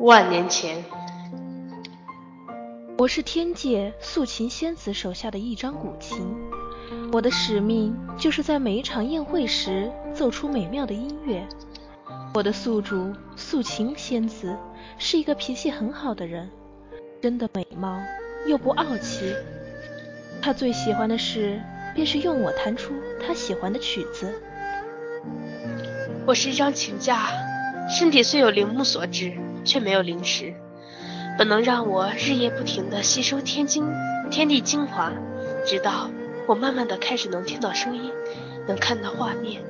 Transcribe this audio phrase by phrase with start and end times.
[0.00, 0.82] 万年前，
[2.96, 6.26] 我是天界素琴仙子手下的一张古琴，
[7.12, 11.46] 我的使命就是在每一场宴会时奏出美妙的音乐。
[12.32, 14.56] 我的宿主素琴仙子
[14.96, 16.48] 是一个脾气很好的人，
[17.20, 18.00] 真的美貌
[18.46, 19.34] 又不傲气。
[20.40, 21.60] 她最喜欢的事
[21.94, 24.32] 便是用我弹出她喜欢的曲子。
[26.24, 27.28] 我是一张琴架，
[27.86, 29.34] 身体虽有铃木所制。
[29.64, 30.54] 却没有灵石，
[31.38, 33.86] 本能让我日夜不停地吸收天精
[34.30, 35.12] 天地精华，
[35.66, 36.10] 直到
[36.46, 38.10] 我慢慢的开始能听到声音，
[38.66, 39.62] 能看到画面。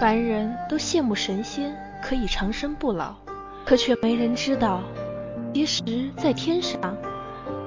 [0.00, 3.14] 凡人都羡慕神仙可以长生不老，
[3.64, 4.82] 可却没人知道，
[5.54, 5.82] 其实，
[6.16, 6.96] 在天上，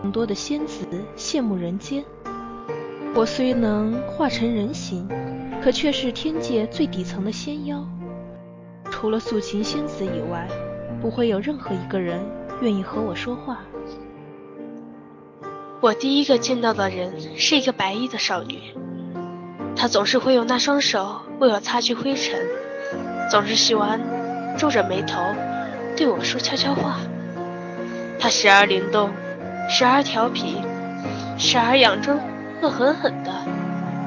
[0.01, 0.85] 更多的仙子
[1.15, 2.03] 羡慕人间。
[3.13, 5.07] 我虽能化成人形，
[5.63, 7.85] 可却是天界最底层的仙妖。
[8.91, 10.47] 除了素琴仙子以外。
[11.01, 12.19] 不会有任何一个人
[12.61, 13.59] 愿意和我说话。
[15.81, 18.59] 我第一个见到的人是一个白衣的少女，
[19.75, 22.39] 她总是会用那双手为我擦去灰尘，
[23.29, 23.99] 总是喜欢
[24.57, 25.21] 皱着眉头
[25.95, 26.99] 对我说悄悄话。
[28.17, 29.11] 她时而灵动，
[29.69, 30.57] 时而调皮，
[31.37, 32.17] 时而佯装
[32.61, 33.31] 恶狠狠的，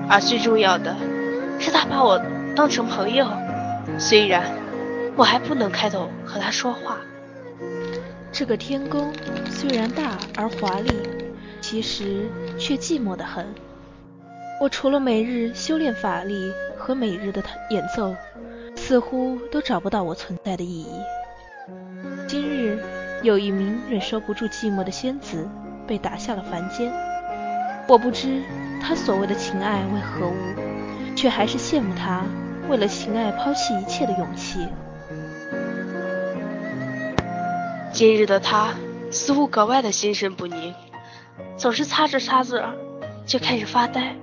[0.09, 0.97] 而最重要的
[1.61, 2.21] 是，她把我
[2.57, 3.27] 当成朋友，
[3.99, 4.43] 虽然。
[5.19, 6.99] 我还不能开口和他说话。
[8.31, 9.13] 这个天宫
[9.51, 10.93] 虽然大而华丽，
[11.61, 13.45] 其实却寂寞得很。
[14.61, 18.15] 我除了每日修炼法力和每日的演奏，
[18.77, 21.01] 似乎都找不到我存在的意义。
[22.29, 22.79] 今日
[23.25, 25.49] 有一名忍受不住寂寞的仙子
[25.85, 26.93] 被打下了凡间，
[27.89, 28.41] 我不知
[28.81, 32.25] 他所谓的情爱为何物，却还是羡慕他
[32.69, 34.69] 为了情爱抛弃一切的勇气。
[37.93, 38.75] 今日的他
[39.11, 40.75] 似乎格外的心神不宁，
[41.57, 42.69] 总是擦着擦着
[43.27, 44.15] 就开始发呆。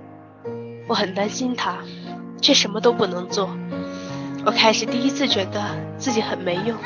[0.88, 1.80] 我很担心他，
[2.42, 3.50] 却什么都不能做。
[4.46, 5.62] 我开始第一次觉得
[5.98, 6.78] 自己很没用。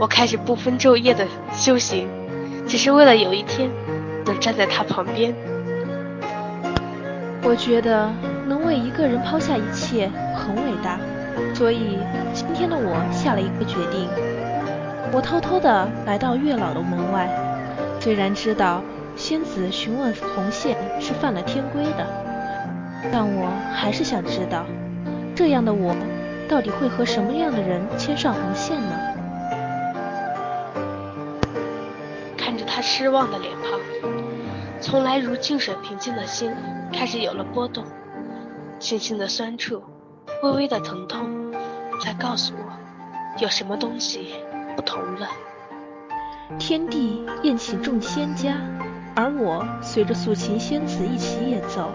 [0.00, 2.08] 我开始不分昼夜的修行，
[2.66, 3.70] 只是为了有一天
[4.24, 5.34] 能站在他旁边。
[7.42, 8.10] 我觉得
[8.46, 10.98] 能为一个人抛下一切很伟大，
[11.54, 11.98] 所以
[12.32, 14.08] 今天的我下了一个决定。
[15.12, 17.28] 我偷偷地来到月老的门外，
[18.00, 18.82] 虽然知道
[19.16, 22.06] 仙子询问红线是犯了天规的，
[23.12, 24.64] 但我还是想知道，
[25.34, 25.94] 这样的我
[26.48, 28.98] 到底会和什么样的人牵上红线呢？
[32.36, 33.80] 看着他失望的脸庞，
[34.80, 36.52] 从来如静水平静的心
[36.92, 37.84] 开始有了波动，
[38.80, 39.82] 轻轻的酸楚，
[40.42, 41.52] 微微的疼痛，
[42.04, 42.72] 在告诉我，
[43.38, 44.34] 有什么东西。
[44.76, 45.28] 不同了。
[46.58, 48.56] 天帝宴请众仙家，
[49.14, 51.90] 而我随着素琴仙子一起演奏。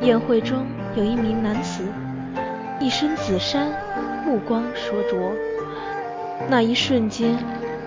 [0.00, 0.66] 宴会中
[0.96, 1.82] 有一名男子，
[2.78, 3.68] 一身紫衫，
[4.26, 5.32] 目光灼灼。
[6.48, 7.38] 那一瞬间，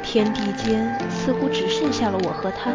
[0.01, 2.71] 天地间似乎只剩下了我和他。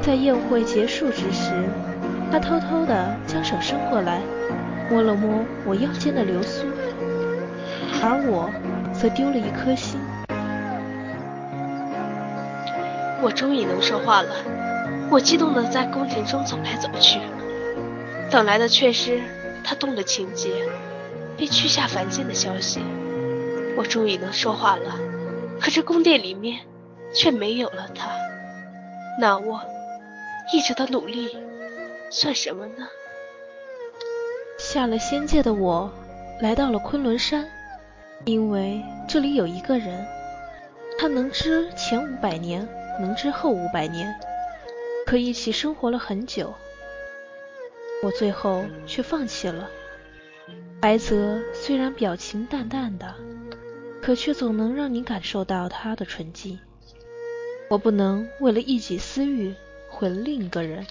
[0.00, 1.50] 在宴会结束之时，
[2.30, 4.20] 他偷偷地将手伸过来，
[4.90, 6.66] 摸了摸我腰间的流苏，
[8.02, 8.50] 而我。
[9.04, 10.00] 则丢了一颗心。
[13.20, 14.34] 我终于能说话了，
[15.10, 17.20] 我激动的在宫廷中走来走去，
[18.30, 19.20] 等来的却是
[19.62, 20.48] 他动了情劫，
[21.36, 22.80] 被驱下凡间的消息。
[23.76, 24.98] 我终于能说话了，
[25.60, 26.60] 可这宫殿里面
[27.12, 28.08] 却没有了他。
[29.20, 29.60] 那我
[30.50, 31.36] 一直的努力
[32.08, 32.88] 算什么呢？
[34.58, 35.92] 下了仙界的我，
[36.40, 37.46] 来到了昆仑山。
[38.24, 40.06] 因为这里有一个人，
[40.98, 42.66] 他能知前五百年，
[43.00, 44.14] 能知后五百年，
[45.06, 46.54] 可一起生活了很久。
[48.02, 49.68] 我最后却放弃了。
[50.80, 53.14] 白泽虽然表情淡淡的，
[54.02, 56.58] 可却总能让你感受到他的纯净。
[57.70, 59.54] 我不能为了一己私欲
[59.88, 60.86] 毁了另一个人。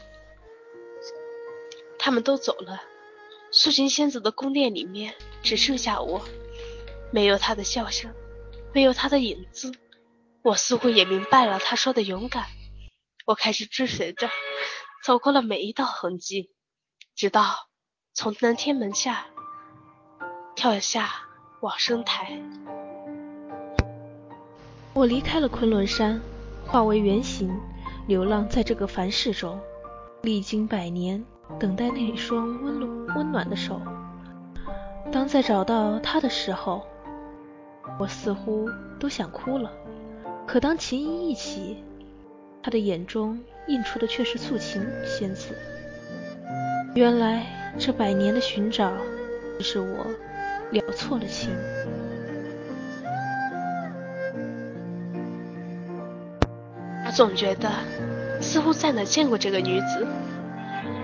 [1.99, 2.81] 他们都走了，
[3.51, 6.21] 素琴仙子的宫殿里面只剩下我。
[7.13, 8.11] 没有他的笑声，
[8.73, 9.71] 没有他的影子，
[10.41, 12.45] 我似乎也明白了他说的勇敢。
[13.27, 14.27] 我开始追随着，
[15.05, 16.49] 走过了每一道痕迹，
[17.15, 17.67] 直到
[18.15, 19.27] 从南天门下
[20.55, 21.07] 跳下
[21.61, 22.41] 往生台。
[24.93, 26.19] 我离开了昆仑山，
[26.65, 27.55] 化为原形，
[28.07, 29.61] 流浪在这个凡世中，
[30.23, 31.23] 历经百年，
[31.59, 33.79] 等待那一双温暖温暖的手。
[35.11, 36.83] 当在找到他的时候。
[37.99, 38.69] 我似乎
[38.99, 39.71] 都想哭了。
[40.45, 41.83] 可当琴音一起，
[42.61, 45.55] 他的眼中映出的却是素琴仙子。
[46.95, 47.45] 原来
[47.77, 48.91] 这百年的寻找，
[49.59, 50.05] 是我
[50.71, 51.49] 了错了情。
[57.05, 57.69] 我总觉得，
[58.41, 60.05] 似乎在哪见过这个女子。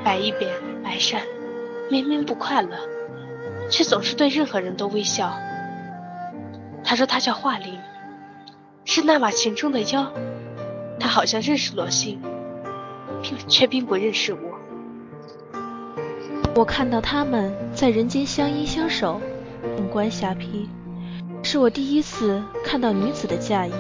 [0.04, 0.52] 白衣扁，
[0.84, 1.22] 白衫，
[1.90, 2.78] 明明不快乐，
[3.70, 5.31] 却总是对任何人都微笑。
[6.84, 7.78] 他说他叫华林，
[8.86, 10.12] 是那把琴中的妖。
[11.00, 12.20] 他好像认识罗欣，
[13.22, 14.40] 并却并不认识我。
[16.56, 19.22] 我看到他们在人间相依相守，
[19.78, 20.68] 凤冠霞帔，
[21.42, 23.72] 是我第一次看到女子的嫁衣，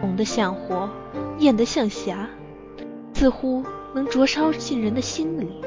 [0.00, 0.88] 红得像火，
[1.38, 2.28] 艳得像霞，
[3.14, 5.62] 似乎能灼烧进人的心里。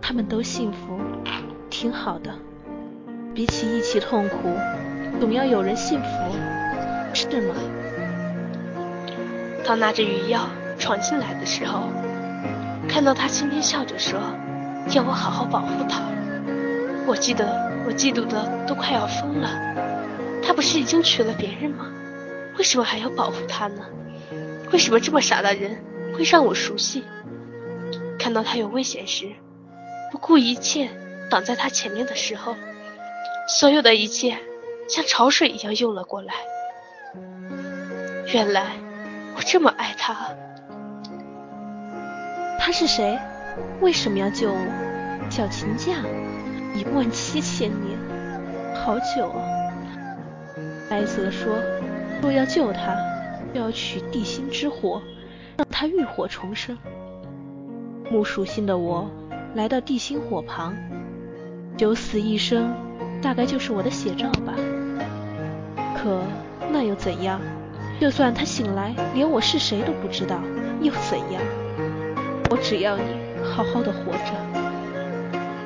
[0.00, 1.00] 他们都幸福，
[1.68, 2.32] 挺好的。
[3.34, 4.36] 比起一起痛苦，
[5.18, 6.08] 总要有人幸福，
[7.14, 7.54] 是吗？
[9.64, 10.48] 当拿着鱼药
[10.78, 11.88] 闯进来的时候，
[12.88, 14.20] 看到他轻轻笑着说。
[14.94, 16.00] 要我好好保护他，
[17.08, 17.44] 我记得
[17.84, 19.50] 我嫉妒的都快要疯了。
[20.40, 21.86] 他不是已经娶了别人吗？
[22.56, 23.84] 为什么还要保护他呢？
[24.70, 25.76] 为什么这么傻的人
[26.16, 27.02] 会让我熟悉？
[28.16, 29.26] 看到他有危险时，
[30.12, 30.88] 不顾一切
[31.28, 32.54] 挡在他前面的时候，
[33.48, 34.38] 所有的一切
[34.88, 36.34] 像潮水一样涌了过来。
[38.32, 38.72] 原来
[39.36, 40.14] 我这么爱他。
[42.58, 43.18] 他是谁？
[43.80, 45.30] 为什么要救我？
[45.30, 45.94] 小琴架，
[46.74, 47.98] 一万七千年，
[48.74, 49.42] 好久啊！
[50.88, 51.56] 白泽说，
[52.20, 52.96] 若要救他，
[53.54, 55.00] 要取地心之火，
[55.56, 56.76] 让他浴火重生。
[58.10, 59.10] 木属性的我
[59.54, 60.76] 来到地心火旁，
[61.76, 62.72] 九死一生，
[63.22, 64.54] 大概就是我的写照吧。
[65.96, 66.20] 可
[66.70, 67.40] 那又怎样？
[68.00, 70.38] 就算他醒来连我是谁都不知道，
[70.80, 71.42] 又怎样？
[72.50, 73.26] 我只要你。
[73.54, 74.32] 好好的活着，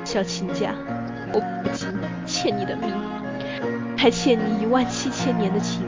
[0.05, 0.71] 小秦家，
[1.33, 1.89] 我不仅
[2.27, 2.93] 欠你的命，
[3.97, 5.81] 还欠你一万七千年的情。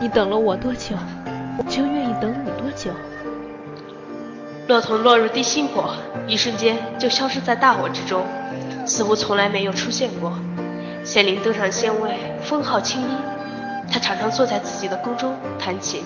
[0.00, 0.96] 你等了我多久，
[1.58, 2.90] 我就愿意等你多久。
[4.66, 5.94] 骆童落入地心火，
[6.26, 8.24] 一瞬间就消失在大火之中，
[8.84, 10.32] 似乎从来没有出现过。
[11.04, 13.06] 仙灵登上仙位，封号青衣。
[13.92, 16.02] 他常常坐在自己的宫中弹琴，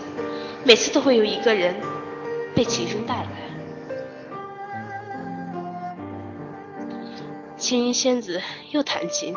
[0.64, 1.74] 每次都会有一个人
[2.54, 3.28] 被琴声带来。
[7.56, 8.40] 青衣仙子
[8.72, 9.34] 又弹琴，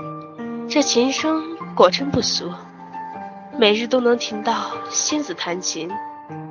[0.68, 1.42] 这琴声
[1.76, 2.52] 果真不俗，
[3.58, 5.90] 每日都能听到仙子弹琴。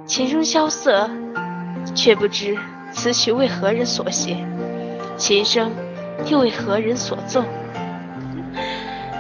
[0.07, 1.11] 琴声萧瑟，
[1.95, 2.57] 却不知
[2.93, 4.37] 此曲为何人所写，
[5.17, 5.71] 琴声
[6.27, 7.45] 又为何人所奏？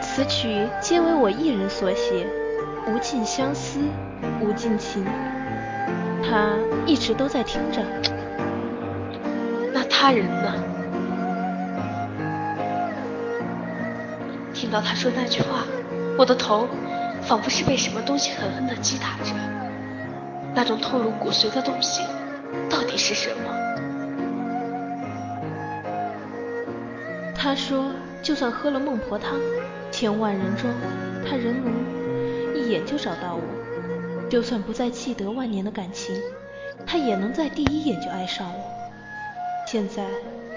[0.00, 2.26] 此曲皆为我一人所写，
[2.87, 3.81] 无尽相思，
[4.41, 5.05] 无尽情。
[6.23, 6.55] 他
[6.87, 7.81] 一直都在听着。
[9.73, 10.52] 那他人呢？
[14.53, 15.64] 听到他说那句话，
[16.19, 16.69] 我的头
[17.23, 19.35] 仿佛是被什么东西狠狠地击打着。
[20.55, 22.03] 那种痛入骨髓的东西，
[22.69, 23.89] 到底是什么？
[27.42, 27.91] 他说，
[28.22, 29.41] 就算喝了孟婆汤，
[29.91, 30.70] 千万人中，
[31.26, 33.41] 他仍能一眼就找到我；
[34.29, 36.20] 就算不再记得万年的感情，
[36.86, 38.60] 他也能在第一眼就爱上我。
[39.67, 40.06] 现在，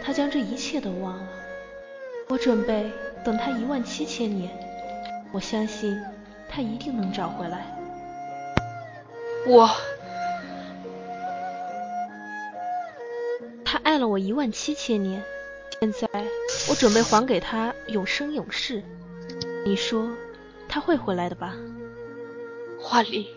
[0.03, 1.27] 他将这一切都忘了。
[2.27, 2.91] 我准备。
[3.23, 4.51] 等他一万七千年，
[5.31, 5.97] 我相信
[6.49, 7.65] 他一定能找回来。
[9.47, 9.69] 我，
[13.63, 15.23] 他爱了我一万七千年，
[15.83, 16.07] 现在
[16.69, 18.81] 我准备还给他永生永世。
[19.65, 20.09] 你说
[20.69, 21.53] 他会回来的吧？
[22.79, 23.27] 华丽，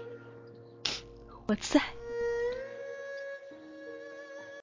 [1.47, 1.83] 我在。